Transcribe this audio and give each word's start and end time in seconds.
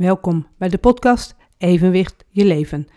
Welkom 0.00 0.46
bij 0.58 0.68
de 0.68 0.78
podcast 0.78 1.36
Evenwicht 1.58 2.24
je 2.28 2.44
leven. 2.44 2.88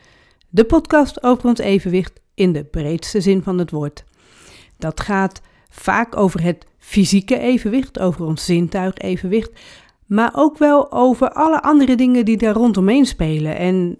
De 0.50 0.63
podcast 0.63 1.23
over 1.23 1.45
ons 1.45 1.59
evenwicht 1.59 2.21
in 2.33 2.53
de 2.53 2.63
breedste 2.63 3.21
zin 3.21 3.43
van 3.43 3.57
het 3.57 3.71
woord. 3.71 4.03
Dat 4.77 5.00
gaat 5.00 5.42
vaak 5.69 6.17
over 6.17 6.43
het 6.43 6.66
fysieke 6.77 7.39
evenwicht, 7.39 8.00
over 8.00 8.25
ons 8.25 8.45
zintuigevenwicht, 8.45 9.52
maar 10.05 10.31
ook 10.36 10.57
wel 10.57 10.91
over 10.91 11.29
alle 11.29 11.61
andere 11.61 11.95
dingen 11.95 12.25
die 12.25 12.38
daar 12.38 12.54
rondomheen 12.54 13.06
spelen. 13.06 13.58
En 13.58 13.98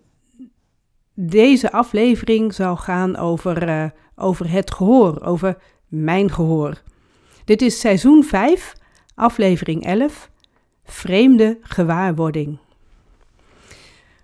deze 1.14 1.72
aflevering 1.72 2.54
zal 2.54 2.78
gaan 2.78 3.16
over, 3.16 3.68
uh, 3.68 3.86
over 4.16 4.52
het 4.52 4.74
gehoor, 4.74 5.22
over 5.22 5.58
mijn 5.88 6.32
gehoor. 6.32 6.82
Dit 7.46 7.62
is 7.62 7.80
seizoen 7.80 8.24
5, 8.24 8.74
aflevering 9.16 9.86
11, 9.86 10.30
vreemde 10.84 11.58
gewaarwording. 11.62 12.63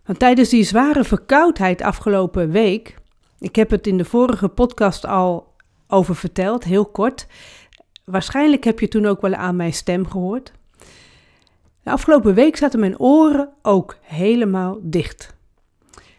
Want 0.10 0.22
tijdens 0.22 0.50
die 0.50 0.64
zware 0.64 1.04
verkoudheid 1.04 1.82
afgelopen 1.82 2.52
week, 2.52 2.96
ik 3.40 3.56
heb 3.56 3.70
het 3.70 3.88
in 3.88 3.98
de 3.98 4.06
vorige 4.06 4.48
podcast 4.48 5.06
al 5.06 5.56
over 5.88 6.16
verteld, 6.16 6.64
heel 6.64 6.86
kort. 6.86 7.28
Waarschijnlijk 8.06 8.64
heb 8.64 8.80
je 8.80 8.88
toen 8.88 9.06
ook 9.06 9.22
wel 9.22 9.34
aan 9.34 9.56
mijn 9.56 9.74
stem 9.74 10.08
gehoord. 10.08 10.52
De 11.84 11.92
afgelopen 11.92 12.34
week 12.34 12.56
zaten 12.56 12.80
mijn 12.80 13.00
oren 13.00 13.50
ook 13.62 13.98
helemaal 14.02 14.80
dicht. 14.82 15.36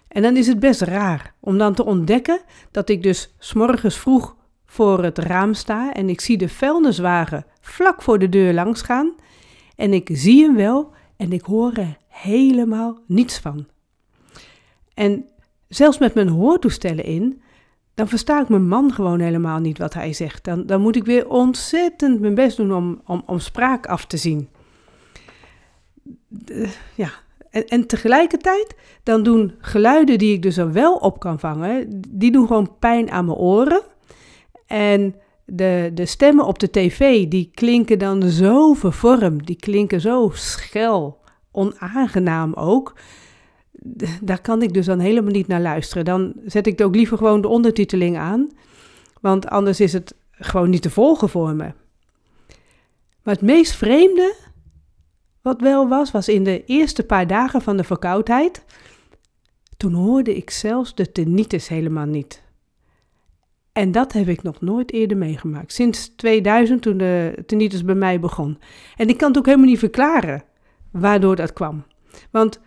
En 0.09 0.23
dan 0.23 0.37
is 0.37 0.47
het 0.47 0.61
best 0.61 0.81
raar 0.81 1.35
om 1.41 1.59
dan 1.59 1.75
te 1.75 1.85
ontdekken 1.85 2.41
dat 2.71 2.89
ik 2.89 3.03
dus 3.03 3.35
s'morgens 3.39 3.99
vroeg 3.99 4.37
voor 4.67 5.03
het 5.03 5.19
raam 5.19 5.55
sta 5.55 5.93
en 5.93 6.09
ik 6.09 6.21
zie 6.21 6.37
de 6.37 6.49
vuilniswagen 6.49 7.47
vlak 7.61 8.03
voor 8.03 8.19
de 8.19 8.29
deur 8.29 8.53
langs 8.53 8.83
gaan 8.83 9.15
en 9.77 9.93
ik 9.93 10.09
zie 10.13 10.43
hem 10.43 10.57
wel 10.57 10.93
en 11.17 11.33
ik 11.33 11.43
hoor 11.43 11.73
er 11.73 11.97
helemaal 12.09 12.99
niets 13.07 13.39
van. 13.39 13.67
En 14.95 15.29
zelfs 15.69 15.99
met 15.99 16.15
mijn 16.15 16.29
hoortoestellen 16.29 17.05
in, 17.05 17.43
dan 17.95 18.09
versta 18.09 18.41
ik 18.41 18.49
mijn 18.49 18.69
man 18.69 18.93
gewoon 18.93 19.21
helemaal 19.21 19.59
niet 19.59 19.79
wat 19.79 19.95
hij 19.95 20.13
zegt. 20.13 20.45
Dan, 20.45 20.67
dan 20.67 20.81
moet 20.81 20.97
ik 20.97 21.05
weer 21.05 21.29
ontzettend 21.29 22.21
mijn 22.21 22.35
best 22.35 22.57
doen 22.57 22.75
om, 22.75 23.01
om, 23.07 23.23
om 23.27 23.39
spraak 23.39 23.87
af 23.87 24.07
te 24.07 24.17
zien. 24.17 24.49
ja, 26.95 27.11
en, 27.51 27.67
en, 27.67 27.87
tegelijkertijd, 27.87 28.75
dan 29.03 29.23
doen 29.23 29.55
geluiden 29.59 30.19
die 30.19 30.35
ik 30.35 30.43
dus 30.43 30.59
al 30.59 30.71
wel 30.71 30.95
op 30.95 31.19
kan 31.19 31.39
vangen, 31.39 32.03
die 32.09 32.33
doen 32.33 32.47
gewoon 32.47 32.79
pijn 32.79 33.11
aan 33.11 33.25
mijn 33.25 33.39
oren. 33.39 33.83
En 34.67 35.15
de, 35.45 35.91
de 35.95 36.07
stemmen 36.07 36.47
op 36.47 36.59
de 36.59 36.71
tv, 36.71 37.29
die 37.29 37.51
klinken 37.55 37.99
dan 37.99 38.23
zo 38.23 38.73
vervormd, 38.73 39.47
die 39.47 39.57
klinken 39.57 40.01
zo 40.01 40.31
schel, 40.33 41.19
onaangenaam 41.53 42.55
ook. 42.55 42.95
Daar 44.23 44.41
kan 44.41 44.63
ik 44.63 44.73
dus 44.73 44.87
dan 44.87 44.99
helemaal 44.99 45.33
niet 45.33 45.47
naar 45.47 45.61
luisteren. 45.61 46.05
Dan 46.05 46.33
zet 46.45 46.67
ik 46.67 46.81
ook 46.81 46.95
liever 46.95 47.17
gewoon 47.17 47.41
de 47.41 47.49
ondertiteling 47.49 48.19
aan, 48.19 48.49
want 49.21 49.49
anders 49.49 49.81
is 49.81 49.93
het 49.93 50.15
gewoon 50.31 50.71
niet 50.71 50.83
te 50.83 50.91
volgen 50.91 51.29
voor 51.29 51.55
me. 51.55 51.73
Maar 53.23 53.35
het 53.35 53.43
meest 53.43 53.73
vreemde 53.73 54.35
wat 55.43 55.61
wel 55.61 55.89
was, 55.89 56.11
was 56.11 56.29
in 56.29 56.45
de 56.45 56.65
eerste 56.65 57.03
paar 57.03 57.27
dagen 57.27 57.63
van 57.63 57.77
de 57.77 57.85
verkoudheid. 57.85 58.65
Toen 59.77 59.93
hoorde 59.93 60.37
ik 60.37 60.51
zelfs 60.51 60.95
de 60.95 61.13
tinnitus 61.13 61.69
helemaal 61.69 62.07
niet. 62.07 62.43
En 63.73 63.93
dat 63.93 64.13
heb 64.13 64.29
ik 64.29 64.43
nog 64.43 64.61
nooit 64.61 64.93
eerder 64.93 65.17
meegemaakt. 65.17 65.73
Sinds 65.73 66.15
2000, 66.17 66.83
toen 66.83 66.97
de 66.97 67.43
tinnitus 67.47 67.85
bij 67.85 67.95
mij 67.95 68.21
begon. 68.21 68.59
En 68.97 69.09
ik 69.09 69.17
kan 69.17 69.29
het 69.29 69.39
ook 69.39 69.47
helemaal 69.47 69.67
niet 69.67 69.79
verklaren 69.79 70.43
waardoor 70.93 71.37
dat 71.37 71.53
kwam. 71.53 71.85
Want 72.31 72.61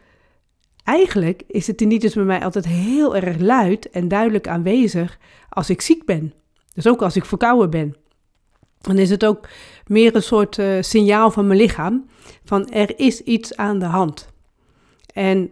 eigenlijk 0.84 1.44
is 1.48 1.66
de 1.66 1.76
tinnitus 1.76 2.14
bij 2.14 2.24
mij 2.24 2.44
altijd 2.44 2.66
heel 2.68 3.16
erg 3.16 3.38
luid 3.40 3.90
en 3.90 4.08
duidelijk 4.08 4.48
aanwezig 4.48 5.18
als 5.50 5.70
ik 5.70 5.82
ziek 5.82 6.06
ben. 6.06 6.34
Dus 6.74 6.88
ook 6.88 7.02
als 7.02 7.16
ik 7.16 7.26
verkouden 7.26 7.70
ben. 7.70 7.96
Dan 8.82 8.98
is 8.98 9.10
het 9.10 9.26
ook 9.26 9.48
meer 9.88 10.16
een 10.16 10.24
soort 10.24 10.58
uh, 10.58 10.82
signaal 10.82 11.32
van 11.32 11.48
mijn 11.48 11.60
lichaam 11.60 12.06
van 12.44 12.70
er 12.70 13.00
is 13.00 13.22
iets 13.22 13.56
aan 13.56 13.80
de 13.80 13.86
hand. 13.86 14.30
En 15.14 15.52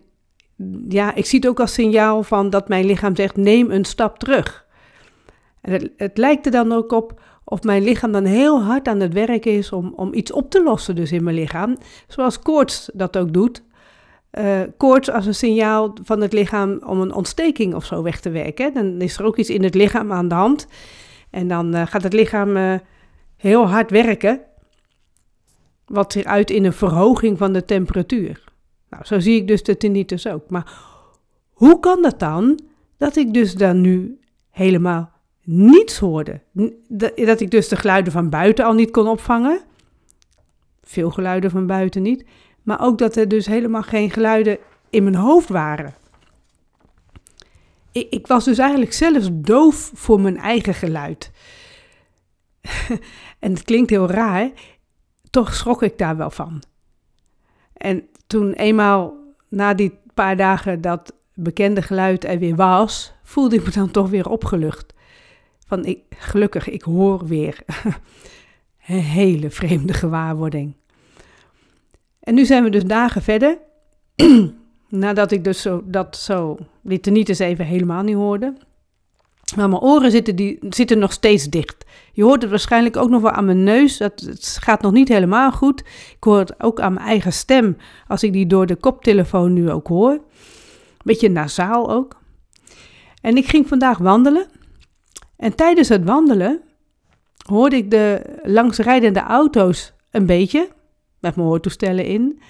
ja, 0.90 1.16
ik 1.16 1.26
zie 1.26 1.40
het 1.40 1.48
ook 1.48 1.60
als 1.60 1.74
signaal 1.74 2.24
van 2.24 2.50
dat 2.50 2.68
mijn 2.68 2.86
lichaam 2.86 3.16
zegt 3.16 3.36
neem 3.36 3.72
een 3.72 3.86
stap 3.86 4.20
terug. 4.20 4.66
En 5.62 5.72
het, 5.72 5.90
het 5.98 6.18
lijkt 6.18 6.46
er 6.46 6.52
dan 6.52 6.72
ook 6.72 6.92
op 6.92 7.22
of 7.44 7.64
mijn 7.64 7.84
lichaam 7.84 8.12
dan 8.12 8.26
heel 8.26 8.64
hard 8.64 8.88
aan 8.88 9.00
het 9.00 9.14
werk 9.14 9.46
is 9.46 9.72
om, 9.72 9.94
om 9.96 10.14
iets 10.14 10.32
op 10.32 10.50
te 10.50 10.64
lossen 10.64 10.96
dus 10.96 11.12
in 11.12 11.24
mijn 11.24 11.36
lichaam. 11.36 11.78
Zoals 12.08 12.40
koorts 12.40 12.90
dat 12.94 13.18
ook 13.18 13.34
doet. 13.34 13.64
Uh, 14.40 14.62
koorts 14.78 15.10
als 15.10 15.26
een 15.26 15.36
signaal 15.36 15.98
van 16.04 16.22
het 16.22 16.34
lichaam 16.34 16.82
om 16.86 17.02
een 17.02 17.14
ontsteking 17.14 17.76
of 17.76 17.86
zo 17.86 18.04
weg 18.04 18.20
te 18.20 18.30
werken. 18.30 18.74
Dan 18.74 19.02
is 19.02 19.18
er 19.18 19.26
ook 19.26 19.38
iets 19.38 19.50
in 19.50 19.64
het 19.64 19.76
lichaam 19.76 20.12
aan 20.12 20.28
de 20.28 20.36
hand. 20.36 20.68
En 21.30 21.48
dan 21.48 21.76
uh, 21.76 21.88
gaat 21.88 22.04
het 22.04 22.14
lichaam 22.14 22.58
uh, 22.58 22.74
heel 23.38 23.68
hard 23.68 23.92
werken. 23.92 24.42
Wat 25.86 26.12
zich 26.12 26.24
uit 26.24 26.50
in 26.50 26.66
een 26.66 26.74
verhoging 26.74 27.38
van 27.38 27.54
de 27.54 27.66
temperatuur. 27.66 28.44
Nou, 28.90 29.06
zo 29.06 29.20
zie 29.20 29.36
ik 29.36 29.48
dus 29.48 29.64
de 29.64 29.78
tinnitus 29.78 30.28
ook. 30.28 30.50
Maar 30.50 30.74
hoe 31.50 31.80
kan 31.80 32.02
dat 32.02 32.20
dan 32.20 32.60
dat 32.98 33.16
ik 33.16 33.34
dus 33.34 33.56
dan 33.56 33.82
nu 33.82 34.20
helemaal 34.50 35.12
niets 35.44 36.00
hoorde. 36.00 36.42
Dat 37.16 37.40
ik 37.40 37.52
dus 37.52 37.68
de 37.68 37.76
geluiden 37.76 38.14
van 38.14 38.30
buiten 38.30 38.66
al 38.66 38.74
niet 38.74 38.92
kon 38.92 39.08
opvangen. 39.08 39.62
Veel 40.84 41.10
geluiden 41.10 41.52
van 41.52 41.68
buiten 41.68 42.02
niet. 42.02 42.26
Maar 42.64 42.82
ook 42.82 42.98
dat 42.98 43.16
er 43.16 43.28
dus 43.28 43.46
helemaal 43.46 43.84
geen 43.84 44.12
geluiden 44.12 44.58
in 44.90 45.04
mijn 45.04 45.16
hoofd 45.16 45.50
waren. 45.50 45.94
Ik, 47.92 48.08
ik 48.10 48.28
was 48.28 48.46
dus 48.46 48.58
eigenlijk 48.58 48.94
zelfs 48.94 49.30
doof 49.32 49.92
voor 49.94 50.22
mijn 50.22 50.38
eigen 50.38 50.74
geluid. 50.74 51.32
en 53.40 53.52
het 53.52 53.64
klinkt 53.64 53.90
heel 53.90 54.10
raar, 54.10 54.50
toch 55.30 55.54
schrok 55.54 55.84
ik 55.84 55.98
daar 55.98 56.18
wel 56.18 56.30
van. 56.30 56.64
En 57.74 58.08
toen 58.28 58.54
eenmaal 58.54 59.14
na 59.50 59.74
die 59.74 60.00
paar 60.14 60.38
dagen 60.38 60.82
dat 60.82 61.14
bekende 61.34 61.82
geluid 61.82 62.24
er 62.24 62.40
weer 62.40 62.56
was, 62.56 63.14
voelde 63.24 63.56
ik 63.56 63.66
me 63.66 63.72
dan 63.72 63.92
toch 63.92 64.10
weer 64.10 64.30
opgelucht. 64.30 64.94
Van 65.68 65.86
ik, 65.86 66.00
gelukkig, 66.10 66.70
ik 66.70 66.82
hoor 66.82 67.26
weer. 67.26 67.64
Een 68.88 69.00
hele 69.00 69.50
vreemde 69.50 69.94
gewaarwording. 69.94 70.76
En 72.22 72.34
nu 72.34 72.46
zijn 72.46 72.64
we 72.64 72.70
dus 72.70 72.84
dagen 72.84 73.22
verder. 73.22 73.58
Nadat 74.90 75.32
ik 75.32 75.44
dus 75.44 75.62
zo, 75.62 75.82
dat 75.86 76.18
zo, 76.18 76.58
niet 76.82 77.30
eens 77.30 77.40
even 77.40 77.66
helemaal 77.66 78.04
niet 78.04 78.16
hoorde. 78.16 78.54
Maar 79.56 79.70
mijn 79.70 79.82
oren 79.82 80.12
zitten, 80.12 80.36
die, 80.36 80.60
zitten 80.70 81.00
nog 81.00 81.12
steeds 81.12 81.46
dicht. 81.46 81.86
Je 82.14 82.24
hoort 82.24 82.42
het 82.42 82.52
waarschijnlijk 82.52 82.98
ook 82.98 83.10
nog 83.10 83.22
wel 83.22 83.32
aan 83.32 83.46
mijn 83.46 83.64
neus. 83.64 83.98
Dat, 83.98 84.20
het 84.20 84.58
gaat 84.62 84.82
nog 84.82 84.92
niet 84.92 85.08
helemaal 85.08 85.52
goed. 85.52 85.80
Ik 86.16 86.24
hoor 86.24 86.40
het 86.40 86.64
ook 86.64 86.80
aan 86.80 86.94
mijn 86.94 87.06
eigen 87.06 87.34
stem. 87.34 87.78
Als 88.08 88.24
ik 88.24 88.34
die 88.34 88.48
door 88.48 88.66
de 88.66 88.76
koptelefoon 88.76 89.54
nu 89.54 89.72
ook 89.72 89.88
hoor. 89.88 90.22
Beetje 91.04 91.30
nasaal 91.30 91.92
ook. 91.92 92.20
En 93.22 93.38
ik 93.38 93.46
ging 93.46 93.68
vandaag 93.68 93.98
wandelen. 93.98 94.48
En 95.38 95.56
tijdens 95.56 95.90
het 95.90 96.04
wandelen 96.04 96.62
hoorde 97.46 97.76
ik 97.76 97.92
de 97.92 98.22
langsrijdende 98.44 99.20
auto's 99.20 99.94
een 100.12 100.26
beetje, 100.26 100.70
met 101.22 101.36
mijn 101.36 101.48
hoortoestellen 101.48 102.06
in. 102.06 102.42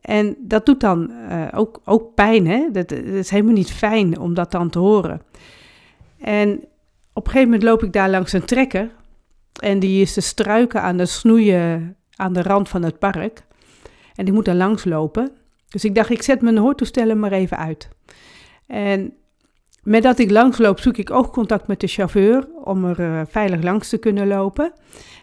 En 0.00 0.36
dat 0.38 0.66
doet 0.66 0.80
dan 0.80 1.10
uh, 1.10 1.46
ook, 1.54 1.80
ook 1.84 2.14
pijn, 2.14 2.46
hè? 2.46 2.70
Dat, 2.72 2.88
dat, 2.88 2.98
is 3.04 3.30
helemaal 3.30 3.52
niet 3.52 3.70
fijn 3.70 4.18
om 4.18 4.34
dat 4.34 4.50
dan 4.50 4.70
te 4.70 4.78
horen. 4.78 5.22
En 6.18 6.50
op 7.12 7.24
een 7.26 7.32
gegeven 7.32 7.50
moment 7.50 7.62
loop 7.62 7.82
ik 7.82 7.92
daar 7.92 8.10
langs 8.10 8.32
een 8.32 8.44
trekker. 8.44 8.90
En 9.60 9.78
die 9.78 10.02
is 10.02 10.12
te 10.12 10.20
struiken 10.20 10.82
aan 10.82 10.96
de 10.96 11.06
snoeien 11.06 11.96
aan 12.16 12.32
de 12.32 12.42
rand 12.42 12.68
van 12.68 12.82
het 12.82 12.98
park. 12.98 13.46
En 14.14 14.26
ik 14.26 14.32
moet 14.32 14.44
daar 14.44 14.54
langs 14.54 14.84
lopen. 14.84 15.30
Dus 15.68 15.84
ik 15.84 15.94
dacht, 15.94 16.10
ik 16.10 16.22
zet 16.22 16.40
mijn 16.40 16.56
hoortoestellen 16.56 17.18
maar 17.18 17.32
even 17.32 17.58
uit. 17.58 17.88
En 18.66 19.12
met 19.82 20.02
dat 20.02 20.18
ik 20.18 20.30
langsloop, 20.30 20.80
zoek 20.80 20.96
ik 20.96 21.10
oogcontact 21.10 21.66
met 21.66 21.80
de 21.80 21.86
chauffeur 21.86 22.48
om 22.64 22.84
er 22.84 23.00
uh, 23.00 23.20
veilig 23.28 23.62
langs 23.62 23.88
te 23.88 23.98
kunnen 23.98 24.26
lopen. 24.26 24.72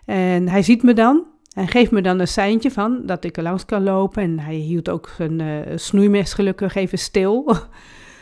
En 0.05 0.47
hij 0.47 0.61
ziet 0.61 0.83
me 0.83 0.93
dan 0.93 1.25
en 1.55 1.67
geeft 1.67 1.91
me 1.91 2.01
dan 2.01 2.19
een 2.19 2.27
seintje 2.27 2.71
van 2.71 3.01
dat 3.05 3.23
ik 3.23 3.37
er 3.37 3.43
langs 3.43 3.65
kan 3.65 3.83
lopen. 3.83 4.23
En 4.23 4.39
hij 4.39 4.55
hield 4.55 4.89
ook 4.89 5.09
zijn 5.17 5.39
uh, 5.39 5.77
snoeimes 5.77 6.33
gelukkig 6.33 6.75
even 6.75 6.97
stil. 6.97 7.55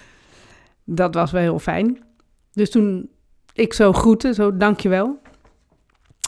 dat 0.85 1.13
was 1.13 1.31
wel 1.31 1.41
heel 1.41 1.59
fijn. 1.59 2.03
Dus 2.51 2.69
toen 2.69 3.09
ik 3.53 3.73
zo 3.73 3.93
groette, 3.93 4.33
zo 4.33 4.57
dankjewel. 4.57 5.21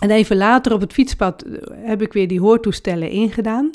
En 0.02 0.12
even 0.12 0.38
later 0.38 0.74
op 0.74 0.82
het 0.82 0.94
fietspad 0.94 1.42
eh, 1.42 1.62
heb 1.76 2.02
ik 2.02 2.14
weer 2.14 2.28
die 2.28 2.40
hoortoestellen 2.40 3.10
ingedaan. 3.10 3.70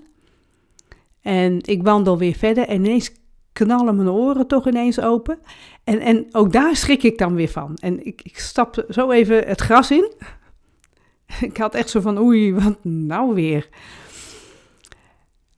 En 1.21 1.59
ik 1.63 1.83
wandel 1.83 2.19
weer 2.19 2.35
verder 2.35 2.69
en 2.69 2.85
ineens 2.85 3.13
knallen 3.53 3.97
mijn 3.97 4.11
oren 4.11 4.47
toch 4.47 4.69
ineens 4.69 5.01
open. 5.01 5.39
En, 5.85 6.01
en 6.01 6.27
ook 6.33 6.53
daar 6.53 6.77
schrik 6.77 7.03
ik 7.03 7.19
dan 7.19 7.35
weer 7.35 7.49
van. 7.49 7.77
En 7.81 8.07
ik, 8.07 8.23
ik 8.23 8.39
stap 8.39 8.85
zo 8.89 9.11
even 9.11 9.47
het 9.47 9.61
gras 9.61 9.91
in. 9.91 10.13
Ik 11.49 11.57
had 11.57 11.75
echt 11.75 11.91
zo 11.91 12.01
van, 12.01 12.19
oei, 12.19 12.55
wat 12.55 12.85
nou 12.85 13.35
weer? 13.35 13.69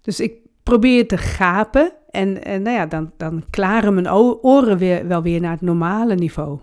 Dus 0.00 0.20
ik 0.20 0.34
probeer 0.62 1.08
te 1.08 1.18
gapen 1.18 1.92
en, 2.10 2.44
en 2.44 2.62
nou 2.62 2.76
ja, 2.76 2.86
dan, 2.86 3.12
dan 3.16 3.44
klaren 3.50 3.94
mijn 3.94 4.12
oren 4.12 4.78
weer, 4.78 5.06
wel 5.06 5.22
weer 5.22 5.40
naar 5.40 5.50
het 5.50 5.60
normale 5.60 6.14
niveau. 6.14 6.60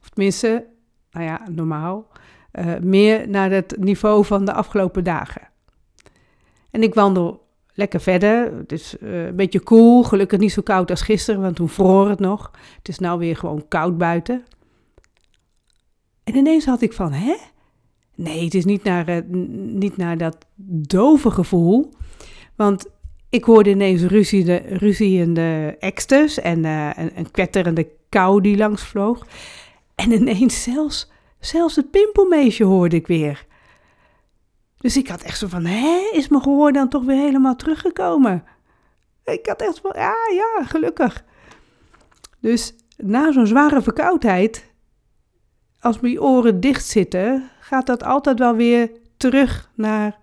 Of 0.00 0.08
tenminste, 0.08 0.66
nou 1.10 1.26
ja, 1.26 1.40
normaal. 1.50 2.08
Uh, 2.52 2.78
meer 2.82 3.28
naar 3.28 3.50
het 3.50 3.76
niveau 3.78 4.24
van 4.24 4.44
de 4.44 4.52
afgelopen 4.52 5.04
dagen. 5.04 5.48
En 6.70 6.82
ik 6.82 6.94
wandel 6.94 7.48
lekker 7.74 8.00
verder. 8.00 8.56
Het 8.56 8.72
is 8.72 8.96
uh, 9.00 9.26
een 9.26 9.36
beetje 9.36 9.60
koel, 9.60 10.02
gelukkig 10.02 10.38
niet 10.38 10.52
zo 10.52 10.62
koud 10.62 10.90
als 10.90 11.02
gisteren, 11.02 11.40
want 11.40 11.56
toen 11.56 11.68
vroor 11.68 12.08
het 12.08 12.20
nog. 12.20 12.50
Het 12.76 12.88
is 12.88 12.98
nou 12.98 13.18
weer 13.18 13.36
gewoon 13.36 13.68
koud 13.68 13.98
buiten. 13.98 14.44
En 16.24 16.36
ineens 16.36 16.64
had 16.64 16.82
ik 16.82 16.92
van, 16.92 17.12
hè? 17.12 17.36
Nee, 18.20 18.44
het 18.44 18.54
is 18.54 18.64
niet 18.64 18.82
naar, 18.82 19.08
uh, 19.08 19.16
niet 19.72 19.96
naar 19.96 20.18
dat 20.18 20.36
dove 20.86 21.30
gevoel. 21.30 21.92
Want 22.56 22.86
ik 23.28 23.44
hoorde 23.44 23.70
ineens 23.70 24.02
ruziende, 24.02 24.56
ruziende 24.56 25.76
eksters 25.78 26.40
en 26.40 26.64
uh, 26.64 26.90
een, 26.96 27.10
een 27.14 27.30
kwetterende 27.30 27.88
kou 28.08 28.40
die 28.40 28.56
langs 28.56 28.82
vloog. 28.82 29.26
En 29.94 30.12
ineens 30.12 30.62
zelfs, 30.62 31.10
zelfs 31.38 31.76
het 31.76 31.90
pimpelmeisje 31.90 32.64
hoorde 32.64 32.96
ik 32.96 33.06
weer. 33.06 33.46
Dus 34.78 34.96
ik 34.96 35.08
had 35.08 35.22
echt 35.22 35.38
zo 35.38 35.46
van, 35.46 35.64
hè, 35.64 36.10
is 36.12 36.28
mijn 36.28 36.42
gehoor 36.42 36.72
dan 36.72 36.88
toch 36.88 37.04
weer 37.04 37.20
helemaal 37.20 37.56
teruggekomen? 37.56 38.44
Ik 39.24 39.46
had 39.46 39.60
echt 39.62 39.80
van, 39.80 39.92
ja, 39.94 40.14
ja, 40.34 40.64
gelukkig. 40.64 41.24
Dus 42.40 42.74
na 42.96 43.32
zo'n 43.32 43.46
zware 43.46 43.82
verkoudheid, 43.82 44.69
als 45.80 46.00
mijn 46.00 46.20
oren 46.20 46.60
dicht 46.60 46.86
zitten, 46.86 47.50
gaat 47.60 47.86
dat 47.86 48.04
altijd 48.04 48.38
wel 48.38 48.56
weer 48.56 48.90
terug 49.16 49.70
naar 49.74 50.18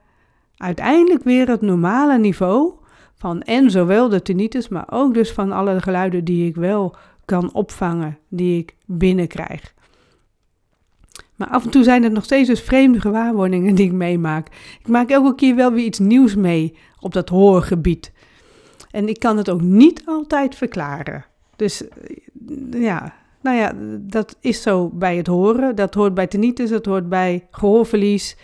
uiteindelijk 0.58 1.24
weer 1.24 1.48
het 1.48 1.62
normale 1.62 2.18
niveau 2.18 2.72
van 3.16 3.42
en 3.42 3.72
zowel 3.72 4.10
de 4.10 4.22
tinnitus, 4.22 4.68
maar 4.68 4.86
ook 4.90 5.14
dus 5.14 5.32
van 5.32 5.52
alle 5.52 5.82
geluiden 5.82 6.24
die 6.24 6.48
ik 6.48 6.56
wel 6.56 6.96
kan 7.26 7.54
opvangen, 7.54 8.18
die 8.28 8.60
ik 8.60 8.76
binnenkrijg. 8.86 9.74
Maar 11.36 11.48
af 11.48 11.64
en 11.64 11.70
toe 11.70 11.84
zijn 11.84 12.04
er 12.04 12.12
nog 12.12 12.24
steeds 12.24 12.48
dus 12.48 12.62
vreemde 12.62 13.02
gewaarwordingen 13.02 13.76
die 13.76 13.86
ik 13.86 13.92
meemaak. 13.92 14.48
Ik 14.80 14.88
maak 14.88 15.10
elke 15.10 15.36
keer 15.36 15.56
wel 15.56 15.72
weer 15.72 15.86
iets 15.86 16.00
nieuws 16.00 16.36
mee 16.36 16.78
op 17.00 17.14
dat 17.14 17.30
hoorgebied. 17.30 18.12
En 18.92 19.08
ik 19.08 19.20
kan 19.20 19.38
het 19.38 19.50
ook 19.50 19.62
niet 19.62 20.02
altijd 20.06 20.56
verklaren. 20.56 21.26
Dus 21.56 21.88
eh, 21.88 22.82
ja, 22.82 23.14
nou 23.42 23.58
ja, 23.58 23.74
dat 24.00 24.38
is 24.40 24.62
zo 24.62 24.90
bij 24.90 25.18
het 25.18 25.28
horen. 25.28 25.76
Dat 25.76 25.94
hoort 25.94 26.14
bij 26.14 26.28
tinnitus, 26.28 26.70
dat 26.70 26.86
hoort 26.86 27.10
bij 27.10 27.48
gehoorverlies. 27.52 28.38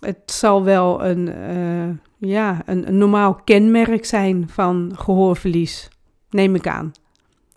Het 0.00 0.22
zal 0.26 0.64
wel 0.64 1.04
een, 1.04 1.28
uh, 1.28 1.94
ja, 2.30 2.62
een, 2.64 2.88
een 2.88 2.98
normaal 2.98 3.34
kenmerk 3.34 4.04
zijn 4.04 4.48
van 4.48 4.92
gehoorverlies, 4.96 5.88
neem 6.30 6.54
ik 6.54 6.66
aan. 6.66 6.92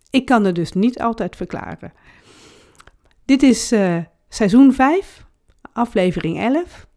Ik 0.10 0.26
kan 0.26 0.44
het 0.44 0.56
dus 0.56 0.72
niet 0.72 1.00
altijd 1.00 1.36
verklaren. 1.36 1.94
Dit 3.26 3.44
is 3.44 3.72
uh, 3.72 3.98
seizoen 4.30 4.74
5, 4.74 5.26
aflevering 5.74 6.40
11. 6.40 6.88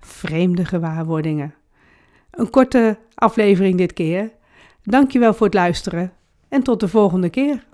Vreemde 0.00 0.64
gewaarwordingen. 0.64 1.54
Een 2.30 2.50
korte 2.50 2.98
aflevering 3.14 3.78
dit 3.78 3.92
keer. 3.92 4.32
Dankjewel 4.82 5.34
voor 5.34 5.46
het 5.46 5.54
luisteren 5.54 6.12
en 6.48 6.62
tot 6.62 6.80
de 6.80 6.88
volgende 6.88 7.30
keer. 7.30 7.64